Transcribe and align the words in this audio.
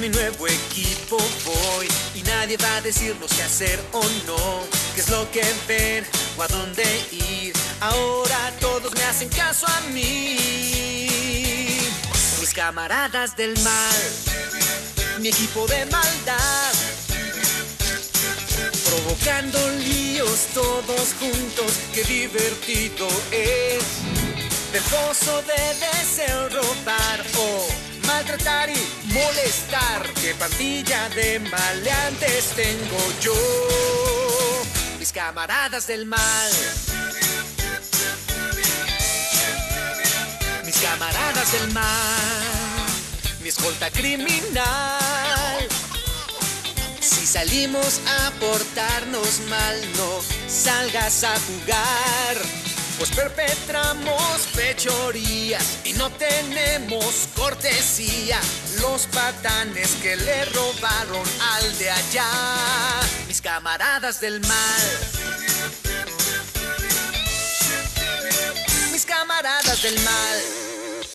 mi 0.00 0.08
nuevo 0.08 0.46
equipo 0.46 1.16
voy. 1.44 1.88
Y 2.14 2.22
nadie 2.22 2.56
va 2.56 2.76
a 2.76 2.80
decirnos 2.80 3.30
qué 3.32 3.42
hacer 3.42 3.80
o 3.92 4.02
no, 4.26 4.64
qué 4.94 5.00
es 5.00 5.08
lo 5.08 5.30
que 5.30 5.42
ver 5.68 6.04
o 6.36 6.42
a 6.42 6.48
dónde 6.48 6.84
ir. 7.12 7.54
Ahora 7.80 8.52
todos 8.60 8.92
me 8.94 9.04
hacen 9.04 9.28
caso 9.28 9.66
a 9.66 9.80
mí. 9.92 10.38
Mis 12.40 12.52
camaradas 12.54 13.36
del 13.36 13.58
mal, 13.62 14.02
mi 15.20 15.28
equipo 15.28 15.66
de 15.66 15.86
maldad, 15.86 16.72
provocando 18.84 19.58
líos 19.78 20.46
todos 20.54 21.14
juntos, 21.18 21.72
qué 21.94 22.04
divertido 22.04 23.08
es. 23.30 23.84
Del 24.72 24.82
pozo 24.82 25.42
de 25.42 25.74
deseo 25.80 26.48
robar. 26.50 27.24
O 27.38 27.65
maltratar 28.26 28.68
y 28.70 29.12
molestar. 29.12 30.12
Qué 30.20 30.34
pandilla 30.34 31.08
de 31.10 31.38
maleantes 31.38 32.52
tengo 32.56 32.98
yo. 33.20 33.34
Mis 34.98 35.12
camaradas 35.12 35.86
del 35.86 36.06
mal. 36.06 36.50
Mis 40.64 40.76
camaradas 40.78 41.52
del 41.52 41.72
mal. 41.72 42.86
Mi 43.42 43.48
escolta 43.48 43.90
criminal. 43.90 45.68
Si 47.00 47.26
salimos 47.26 48.00
a 48.06 48.30
portarnos 48.40 49.40
mal, 49.48 49.80
no 49.96 50.20
salgas 50.48 51.22
a 51.22 51.34
jugar. 51.38 52.55
Perpetramos 53.16 54.46
fechorías 54.52 55.78
y 55.84 55.94
no 55.94 56.10
tenemos 56.12 57.28
cortesía. 57.34 58.38
Los 58.82 59.06
patanes 59.06 59.96
que 60.02 60.16
le 60.16 60.44
robaron 60.44 61.26
al 61.40 61.78
de 61.78 61.90
allá, 61.90 62.30
mis 63.26 63.40
camaradas 63.40 64.20
del 64.20 64.38
mal. 64.42 64.82
Mis 68.92 69.06
camaradas 69.06 69.82
del 69.82 69.98
mal. 70.02 70.55